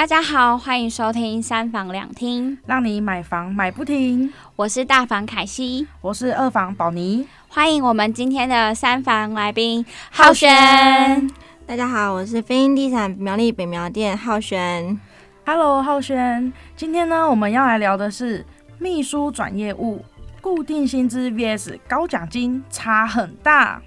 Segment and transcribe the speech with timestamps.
[0.00, 4.32] 大家好，欢迎收听三房两厅，让你买房买不停。
[4.56, 7.26] 我是大房凯西，我是二房宝妮。
[7.48, 11.30] 欢迎我们今天的三房来宾浩轩。
[11.66, 14.98] 大家好，我是飞鹰地产苗栗北苗店浩轩。
[15.44, 16.50] Hello，浩轩。
[16.74, 18.46] 今天呢，我们要来聊的是
[18.78, 20.02] 秘书转业务，
[20.40, 23.82] 固定薪资 vs 高奖金差很大。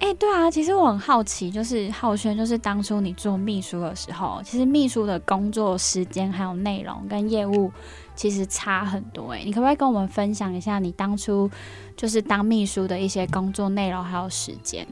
[0.00, 7.72] 哎、对啊，其实我很好奇，就是浩轩，就是当初你做秘书的时候，其实秘书的工作时间还有内容跟业务
[8.14, 9.32] 其实差很多。
[9.32, 11.50] 哎，你可不可以跟我们分享一下你当初
[11.96, 14.86] 就是当秘书的一些工作内容还有时间？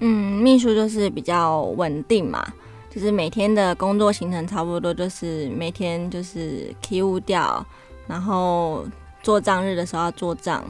[0.00, 2.44] 嗯，秘书就是比较稳定嘛，
[2.90, 7.64] 就是每天的工作行程差不多，就是每天就是 key 务调，
[8.08, 8.84] 然后
[9.22, 10.64] 做账日的时候要做账。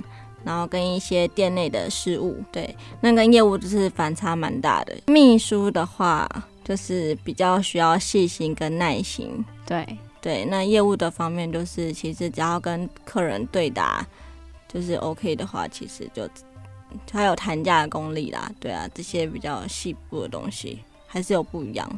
[0.44, 4.96] 然后跟一些店内的事务，对，那跟业务就是反差蛮大的。
[5.06, 6.28] 秘书的话，
[6.64, 9.86] 就是比较需要细心跟耐心，对
[10.20, 10.44] 对。
[10.46, 14.06] 那业务的方面，就是其实只要跟客人对答，
[14.66, 16.28] 就是 OK 的话，其实就
[17.12, 21.88] 还有谈价的功力啦，对啊，这些比较细部的东西还是有不一样。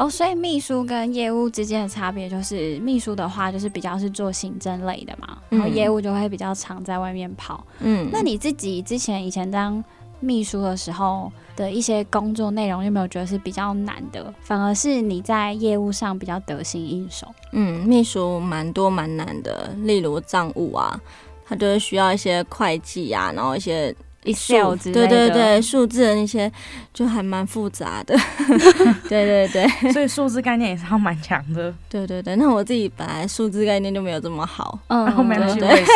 [0.00, 7.62] 哦，所以秘书跟业务之间的差别就是，秘书的话就是比较是做行政类的嘛，然后业务就会比较常在外面跑。
[7.80, 9.84] 嗯，那你自己之前以前当
[10.18, 14.32] 秘书的时候的一些工作内容，有没有觉得是比较难的？
[14.40, 17.26] 反而是你在业务上比较得心应手？
[17.52, 20.98] 嗯，秘书蛮多蛮难的，例如账务啊，
[21.44, 23.94] 他就是需要一些会计啊，然后一些。
[24.24, 26.50] Excel 之类的，对对对，数字的那些
[26.92, 28.14] 就还蛮复杂的，
[29.08, 31.72] 对对对，所以数字概念也是要蛮强的。
[31.88, 35.90] 对对对，那我自己本来数字概念就没有这么好，嗯，然后没关系，我也是。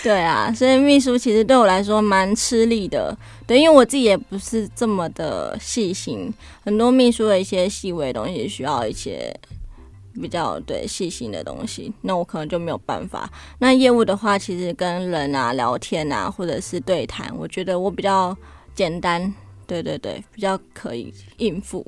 [0.02, 6.32] 对啊，所以秘书其实对我来说蛮吃力的，对，因为我自己也不是这么的细心，
[6.64, 9.34] 很多秘书的一些细微的东西需要一些。
[10.20, 13.30] 比较对细心的东西，那我可能就没有办法。
[13.58, 18.36] 那业务的话，其实跟人啊聊天啊，或者是对谈，我觉得我比较
[18.74, 19.32] 简单，
[19.66, 21.86] 对对对，比较可以应付。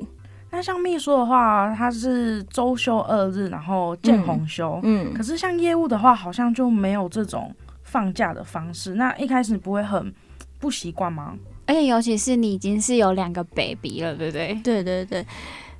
[0.51, 7.53] 那像秘书的话，他是周休二日，然后见红休，嗯，可是像业务的话，好像就没有这种
[7.83, 8.95] 放假的方式。
[8.95, 10.11] 那一开始你不会很
[10.59, 11.35] 不习惯吗？
[11.67, 14.59] 而且尤其是你已经是有两个 baby 了，对不对？
[14.63, 15.23] 对对对。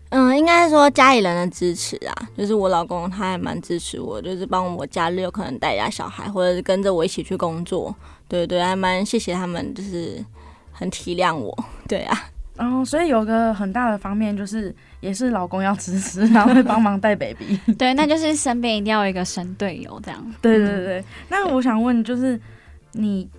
[0.10, 7.96] 嗯，应该是说家里人的支持啊，就是我老公他还蛮支持我，就是帮我假日有可能带一下小孩，或者是跟着我一起去工作，
[8.28, 10.24] 对对，还蛮谢谢他们，就是
[10.72, 11.56] 很体谅我，
[11.88, 12.30] 对啊。
[12.56, 20.36] 然后，所以有个很大的方面就是，也是老公要支持，然后会帮忙带 baby， 对，那就是身边一定要有一个神队友这样。
[20.42, 22.40] 对对对，那我想问就是
[22.94, 23.30] 你。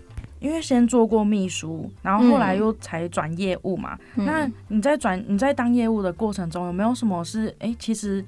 [0.41, 3.97] 因为先做过秘书，然后后来又才转业务嘛。
[4.17, 8.25] 嗯、那你在转你在当业务的过程中，有没有什么是哎、欸，其实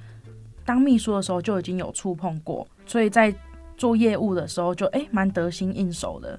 [0.65, 3.35] 当秘书的时候就已经有触碰过，所以在
[3.79, 6.39] 做业务的时候就哎蛮、欸、得心应手的。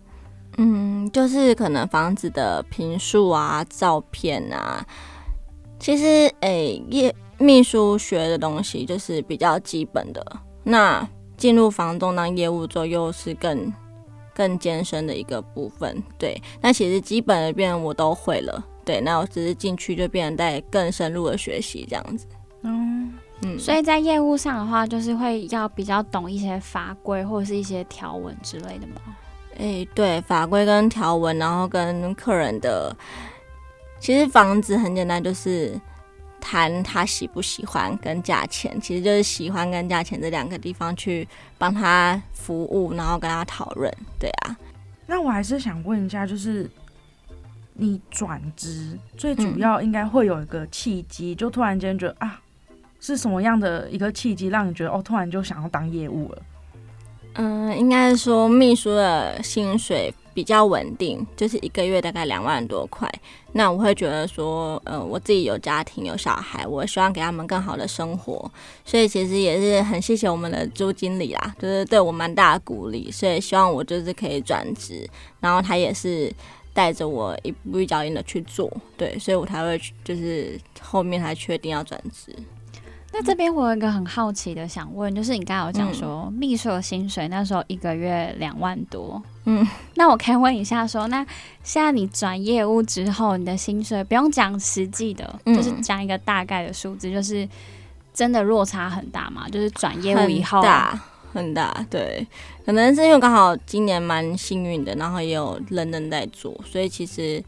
[0.58, 4.86] 嗯，就是可能房子的坪数啊、照片啊，
[5.80, 6.04] 其实
[6.42, 10.24] 哎、欸，业秘书学的东西就是比较基本的。
[10.64, 11.06] 那
[11.36, 13.74] 进入房东当业务之后，又是更。
[14.34, 22.26] 更艰深的一个部分，对，那其实基本的变我都会了，对，那我只是进去就变成在更深入的学习这样子，
[22.64, 29.02] 嗯嗯，所以在业务上的话，就是会要比较懂一些法规或者是一些条文之类的吗？
[29.58, 32.96] 诶、欸，对，法规跟条文，然后跟客人的，
[34.00, 35.80] 其实房子很简单，就是。
[36.44, 41.26] 谈他喜不喜欢跟价钱，其实就是喜欢跟价钱这两个地方去
[41.58, 43.90] 帮他服务，然后跟他讨论，
[44.20, 44.58] 对啊。
[45.08, 46.70] 那我还是想问一下，就是
[47.74, 52.42] 你转职最主要应该会有一个契机，嗯、就突然间觉得啊，
[53.00, 56.42] 是什么样的一个契机让你觉得哦，突然就想要当业务了？
[57.36, 63.10] 嗯，应该是说秘书的薪水比较稳定，就是一个月大概两万多块。
[63.52, 68.52] 那我会觉得说，呃，我自己有家庭有小孩，我希望给他们更好的生活，
[68.84, 75.08] 所以其实也是很谢谢我们的朱经理啦，就是对我蛮大的鼓励，所以希望我就是可以转职，
[75.40, 76.34] 然后他也是
[76.74, 82.36] 带着我一步一脚印的去做，对，所以我才会就是后面才确定要转职。
[83.16, 91.24] 那这边我有一个很好奇的想问，就是你刚刚有讲说、嗯、秘书的薪水那时候一个月两万多，嗯， 那我可以问一下说，那
[91.62, 97.48] 现在你转业务之后，你的薪水不用讲实际的，嗯、就是讲一个大概的数字，就是
[98.16, 99.48] 真的落差很大嘛？
[99.48, 101.02] 就是转业务以后，很大
[101.34, 102.28] 很大，对，
[102.66, 107.44] 可能是因为刚好今年蛮幸运的，然后也有人人在做，所以其实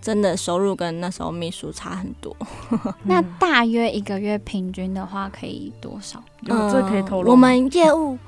[0.00, 2.36] 真的收入跟那时候秘书差很多。
[3.04, 6.22] 那大约一个月平均的话，可以多少？
[6.46, 7.30] 嗯，这可以透露。
[7.30, 8.18] 我们业务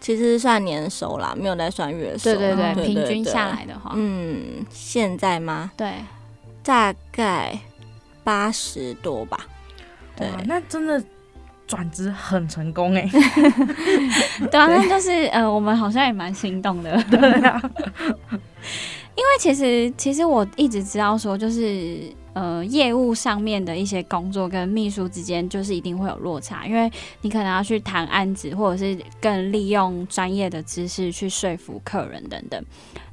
[0.00, 2.34] 其实算年收啦，没有在算月收。
[2.34, 5.70] 对对对，平均下来的话，嗯，现在吗？
[5.76, 5.92] 对，
[6.62, 7.58] 大概
[8.24, 9.46] 八十多吧。
[10.16, 11.02] 对，那真的。
[11.68, 13.06] 转职很成功哎，
[14.50, 17.60] 对啊， 那就是呃，我们好像也蛮心动的，对啊，
[19.18, 22.02] 因为其实其实我一直知道说，就是
[22.34, 26.88] 呃，业务上面的一些工作跟秘书之间就是一定会有落差，因为
[27.22, 32.64] 你可能要去谈案子，或者是更利用专业的知识去说服客人等等。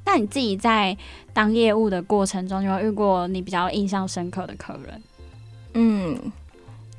[0.06, 0.96] 那你自己在
[1.34, 5.02] 当业务的过程中，有没有遇过你比较印象深刻的客人？
[5.74, 6.32] 嗯，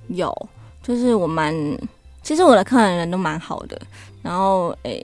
[0.08, 0.35] 有。
[0.82, 1.55] 就是我蛮，
[2.23, 3.81] 其实我的客人人都蛮好的，
[4.23, 5.00] 然后诶、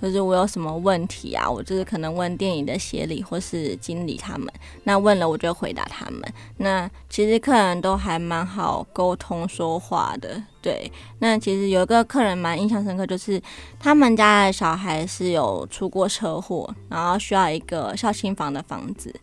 [0.00, 4.46] 就是我有什么问题啊，我就是可能问电影的协理或是经理他们，
[4.84, 6.22] 那问了我就回答他们。
[6.58, 10.90] 那其实客人都还蛮好沟通说话的，对。
[11.18, 13.40] 那其实有一个客人蛮印象深刻，就是
[13.80, 19.14] 他们家的小孩是有出过车祸，然后需要一个孝亲房的房子，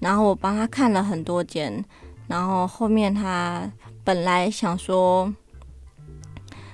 [0.00, 1.84] 然后我帮他看了很多间，
[2.26, 3.70] 然后后面他
[4.02, 5.32] 本来想说。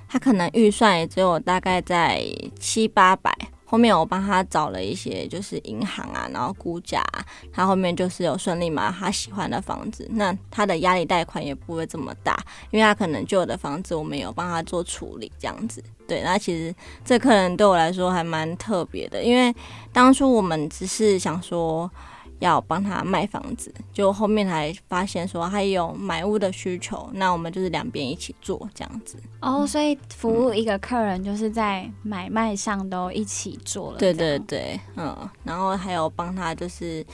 [0.09, 2.25] 他可能预算也只有大概在
[2.59, 3.31] 七八百，
[3.65, 7.05] 后面我帮他找了一些就是银行啊，然后估价，
[7.53, 12.39] 他后面就是有顺利买他喜欢的房子，那他的压力贷款也不会这么大，
[12.71, 15.85] 因为他可能旧的房子我们有帮他做处理这样子。
[16.07, 16.75] 对，那其实
[17.05, 19.55] 这客人对我来说还蛮特别的，因为
[19.93, 21.91] 当初我们只是想说。
[22.41, 29.17] 要帮他卖房子，就后面才发现说他有买屋的需求，那我们就是两边一起做这样子。
[29.41, 33.99] 哦，所以服务一个客人就是在买卖上都一起做了。
[33.99, 37.05] 对对对，嗯，然后还有帮他，就是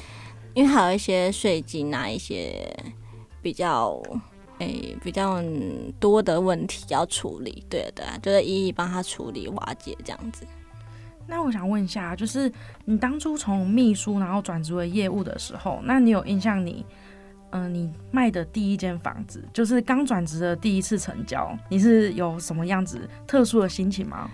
[0.55, 2.75] 因为还有一些税金啊，一些
[3.41, 4.01] 比较
[4.59, 5.43] 诶、欸、比较
[5.99, 10.47] 多的问题要处理，对的，就是一一帮他处理瓦解这样子。
[11.27, 12.53] 那我想问一下，就是
[12.85, 16.85] 你当初从秘书然后转职为业务的时候，那你有印象你，
[17.51, 24.31] 嗯、你卖的第一间房子，就是刚转职的第一次成交，你是有什么样子特殊的心情吗？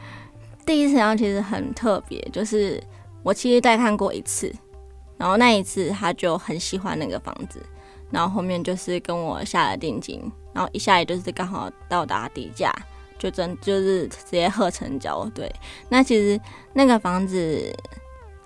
[0.66, 2.82] 第一次成交其实很特别，就是
[3.22, 4.52] 我其实带看过一次，
[5.16, 7.60] 然后那一次他就很喜欢那个房子，
[8.10, 10.20] 然后后面就是跟我下了定金，
[10.52, 12.74] 然后一下也就是刚好到达底价。
[13.20, 15.54] 就真就是直接喝成交，对。
[15.90, 16.40] 那其实
[16.72, 17.72] 那个房子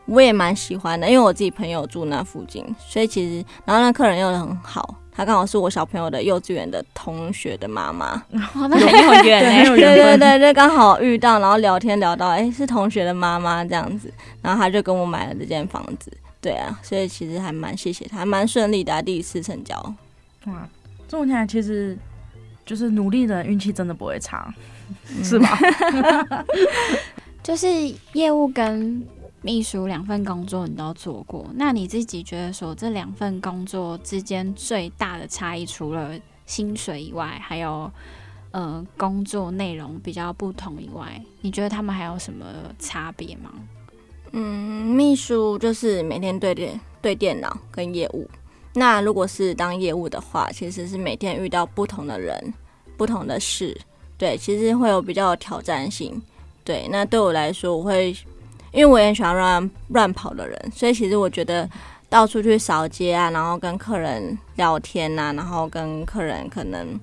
[0.06, 14.12] 我也蛮喜欢的，因为我自己朋友住那附近，所以其实然后那客人又很好，他刚好是我小朋友的幼稚园的同学的妈妈，哦，那很有缘哎，对对对，就刚好遇到，然后聊天聊到，哎、欸，是同学的妈妈这样子，
[14.42, 19.76] 然后他就跟我买了这间房子，对啊，所以其实还蛮谢谢他，还蛮顺利的、啊，第一次成交。
[20.46, 20.68] 哇，
[21.08, 21.96] 这么听来其实。
[22.64, 24.52] 就是努力的运气真的不会差，
[25.22, 25.58] 是吧？
[27.42, 27.68] 就是
[28.14, 29.06] 业务跟
[29.42, 37.90] 秘书两份工作你都做过，那你自己觉得说这两份工作之间最大的差异，除了薪水以外，还有
[38.52, 42.46] 呃工作内容比较不同以外，你觉得他们还有什么
[42.78, 43.52] 差别吗？
[44.32, 48.26] 嗯，秘书就是每天对电对电脑跟业务。
[48.74, 52.52] 那如果是当业务的话，其实是每天遇到不同的人、
[52.96, 53.76] 不同的事，
[54.18, 56.20] 对，其实会有比较有挑战性。
[56.64, 58.10] 对，那对我来说，我会
[58.72, 61.68] 因为我也很喜欢乱乱跑的人，所以其实我觉得
[62.08, 66.98] 到处去扫街啊，然后跟客人聊天啊，然后跟客人可能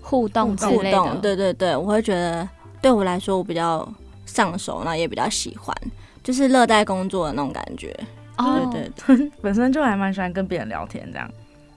[0.00, 2.48] 互动互动，对对对，我会觉得
[2.82, 3.88] 对我来说我比较
[4.26, 5.72] 上手，那也比较喜欢，
[6.24, 7.94] 就是乐在工作的那种感觉。
[8.38, 11.30] 哦，对对对， 本身就还蛮喜欢跟别人聊天这样，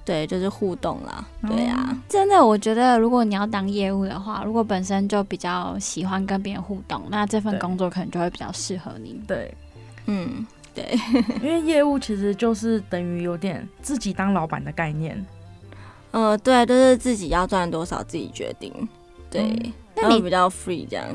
[0.05, 1.97] 对，就是互动啦，对呀、啊。
[2.07, 9.21] 真的，我觉得如果你要当业务的话，如果本身就比较喜欢跟别人互动，那这份工作可能就会比较适合你。
[9.27, 9.53] 对，
[10.05, 10.97] 嗯，对，
[11.41, 15.23] 因为业务其实就是等于有点自己当老板的概念。
[16.11, 18.71] 呃，对，就是自己要赚多少自己决定，
[19.29, 21.07] 对，嗯、那你比较 free 这样。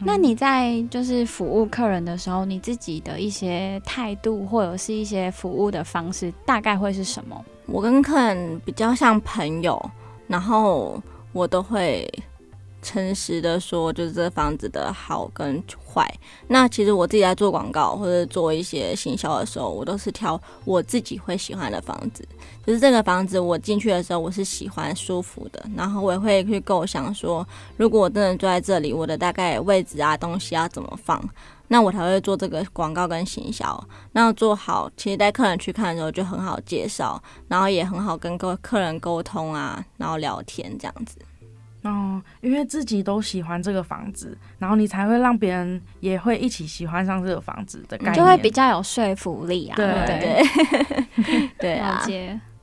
[0.00, 7.44] 那你在就是服务客人的时候，你自己的一些态度或者是一些服务的方式，大概会是什么？
[7.66, 9.90] 我跟客人比较像朋友，
[10.26, 11.02] 然后
[11.32, 12.08] 我都会。
[12.88, 16.10] 诚实的说，就是这房子的好跟坏。
[16.46, 22.26] 那其实我自己在做广告或者做一些行销的时候，我都是挑我自己会喜欢的房子。
[22.66, 25.62] 就是这个房子我进去的时候，我是喜欢舒服的。
[25.76, 31.22] 然后我也会去构想说，如果我真的住在这里，我的大概位置啊、东西要怎么放。
[31.70, 33.78] 那我才会做这个广告跟行销。
[34.12, 41.18] 那做好，其实带客人去看的时候就很好介绍，然后也很好跟客客人沟通啊，然后聊天这样子。
[41.88, 49.76] 哦，因为自己都喜欢这个房子，然后你才会让别人也会一起喜欢上这个房子的概念，就会比较有说服力啊。
[49.76, 50.42] 对对
[51.24, 52.04] 对，对 啊。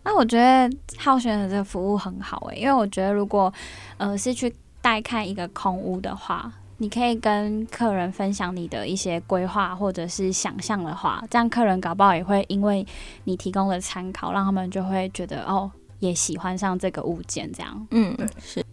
[0.04, 3.52] 那我觉得浩轩的这个服务很好诶、欸，因为我觉得如果
[3.98, 12.86] 呃是去带看一个空屋的话，你可以跟客人分享你的一些规划或者是想象的话，这样客人搞不好也会因为
[13.24, 17.88] 你提供的参考，让他们就会觉得哦，也喜欢上这个物件这样。
[17.90, 18.64] 嗯，是。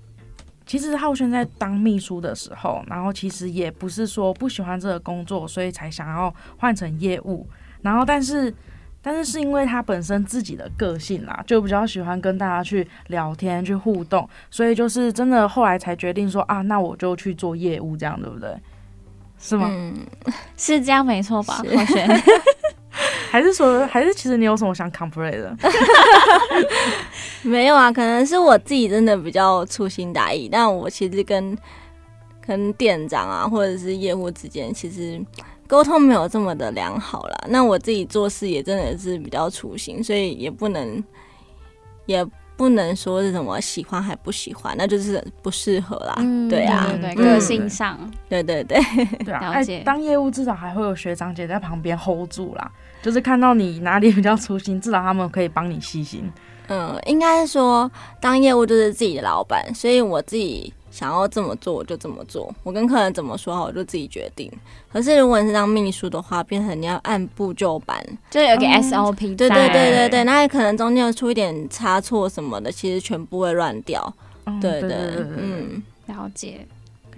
[0.73, 7.47] 其实浩轩在当秘书的时候，然后其实也不是说不喜欢这个工作，所以才想要换成业务，
[7.83, 8.55] 然后但是。
[9.05, 18.57] 但是是因为他本身自己的个性啦，就比较喜欢跟大家去聊天、去互动，所以就是真的后来才决定说啊，那我就去做业务，这样对不对？
[19.41, 19.67] 是吗？
[19.69, 20.07] 嗯，
[20.57, 21.55] 是这样没错吧？
[21.55, 22.09] 浩轩，
[23.32, 25.56] 还是说，还是其实你有什么想 complain 的？
[27.42, 31.56] 没有啊，可能是我自己真的比较粗心大意，但我其实跟
[32.46, 35.18] 跟店长啊，或者是业务之间，其实。
[35.68, 41.02] 沟通没有这么的良好啦，那我自己做事也真的是比较粗心，所以也不能，
[42.04, 42.22] 也
[42.58, 46.16] 不能说是什么喜欢还不喜欢，那就是不适合啦。
[46.18, 47.98] 嗯、对啊，对，对，对，个性上，
[48.28, 48.78] 对对对，
[49.24, 49.54] 对啊。
[49.54, 49.80] 了解。
[49.82, 52.70] 当业务至少还会有学长姐在旁边 hold 住啦，
[53.02, 56.32] 就是看到你哪里比较粗心，至少他们可以帮你细心。
[56.68, 57.90] 嗯，应该说
[58.21, 60.73] 当业务就是自己的老板，所以我自己。
[60.92, 64.52] 想要这么做我就这么做，我跟客人怎么说好我就自己决定。
[64.92, 67.99] 可是如果你是当秘书的话，变成你要按部就班，
[68.30, 69.35] 就有个 SOP。
[69.35, 74.14] 对对对对对，那也可能中间出一点差错什么的，其实全部会乱掉。
[74.61, 76.66] 对对对，嗯，了解。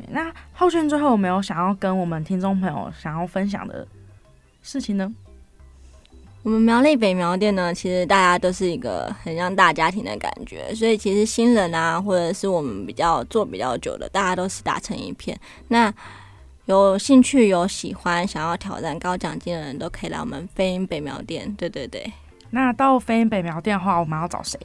[0.08, 3.84] 那浩轩最后有没有想要跟我们听众朋友想要分享的
[4.62, 5.12] 事情呢？
[6.44, 15.34] 我们苗栗北苗店呢，其实大家都是一个很像大家庭的感觉，所以其实新人啊，或者是我们比较做比较久的，大家都是打成一片。
[15.68, 15.90] 那
[16.66, 21.50] 有兴趣、有喜欢、想要挑战高奖金的人都可以来我们飞鹰北苗店。
[21.56, 22.12] 对对对。
[22.50, 24.58] 那到飞鹰北苗店的话，我们要找谁？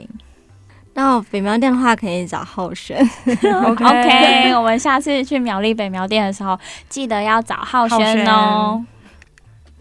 [0.94, 3.00] 到北苗店的话，可以找浩轩。
[3.66, 6.60] OK，, okay 我们下次去苗栗北苗店的时候，
[6.90, 8.86] 记得要找浩轩哦。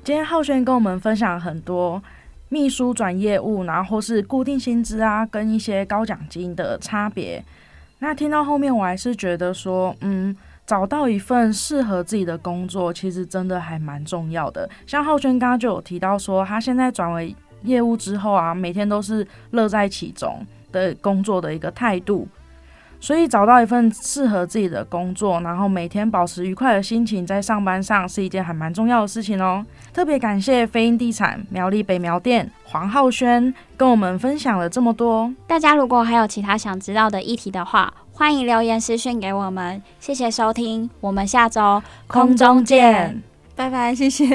[0.09, 2.03] 今天浩轩跟我们分享很多
[2.49, 7.45] 秘书转业务，然后是固定薪资啊，跟一些高奖金的差别。
[7.99, 10.35] 那听到后面，我还是觉得说，嗯，
[10.65, 14.67] 找到一份适合自己的工作，其实真的还蛮重要的。
[14.87, 20.41] 像浩轩刚刚就有提到说，他现在转为业务之后啊，每天都是乐在其中
[20.73, 22.27] 的工作的一个态度。
[23.01, 29.65] 所以找到一份适合自己的工作，然后每天保持愉快的心情，在上班上是一件还蛮重要的事情哦。
[29.93, 35.33] 特别感谢飞鹰地产苗栗北苗店黄浩轩跟我们分享了这么多。
[35.47, 39.81] 大家如果还有其他想知道的议题的话，欢迎留言私讯给我们。
[40.01, 43.23] 谢谢收听，我们下周空中见，
[43.55, 44.27] 拜拜，谢谢。